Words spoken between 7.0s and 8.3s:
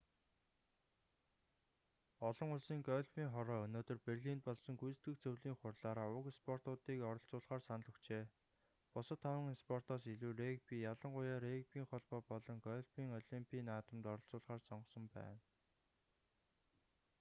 оруулахаар санал өгчээ